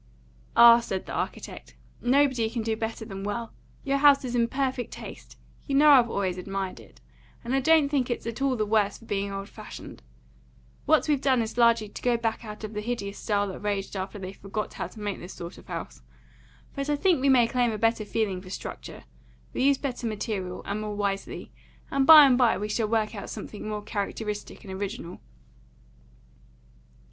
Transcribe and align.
"Ah," 0.55 0.79
said 0.79 1.05
the 1.05 1.11
architect, 1.11 1.75
"nobody 2.01 2.49
can 2.49 2.63
do 2.63 2.75
better 2.75 3.05
than 3.05 3.23
well. 3.23 3.53
Your 3.83 3.97
house 3.99 4.25
is 4.25 4.33
in 4.33 4.47
perfect 4.47 4.89
taste; 4.91 5.37
you 5.67 5.75
know 5.75 5.91
I've 5.91 6.09
always 6.09 6.39
admired 6.39 6.79
it; 6.79 6.99
and 7.43 7.53
I 7.53 7.59
don't 7.59 7.87
think 7.87 8.09
it's 8.09 8.25
at 8.25 8.41
all 8.41 8.55
the 8.55 8.65
worse 8.65 8.97
for 8.97 9.05
being 9.05 9.31
old 9.31 9.47
fashioned. 9.47 10.01
What 10.87 11.07
we've 11.07 11.21
done 11.21 11.39
is 11.43 11.55
largely 11.55 11.87
to 11.87 12.01
go 12.01 12.17
back 12.17 12.43
of 12.63 12.73
the 12.73 12.81
hideous 12.81 13.19
style 13.19 13.47
that 13.49 13.59
raged 13.59 13.95
after 13.95 14.17
they 14.17 14.33
forgot 14.33 14.73
how 14.73 14.87
to 14.87 14.99
make 14.99 15.19
this 15.19 15.33
sort 15.35 15.59
of 15.59 15.67
house. 15.67 16.01
But 16.73 16.89
I 16.89 16.95
think 16.95 17.21
we 17.21 17.29
may 17.29 17.45
claim 17.47 17.71
a 17.71 17.77
better 17.77 18.03
feeling 18.03 18.41
for 18.41 18.49
structure. 18.49 19.03
We 19.53 19.61
use 19.65 19.77
better 19.77 20.07
material, 20.07 20.63
and 20.65 20.81
more 20.81 20.95
wisely; 20.95 21.51
and 21.91 22.07
by 22.07 22.25
and 22.25 22.39
by 22.39 22.57
we 22.57 22.69
shall 22.69 22.87
work 22.87 23.13
out 23.13 23.29
something 23.29 23.69
more 23.69 23.83
characteristic 23.83 24.63
and 24.63 24.73
original." 24.73 25.19